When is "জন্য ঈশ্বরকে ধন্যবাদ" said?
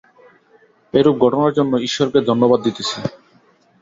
1.57-2.59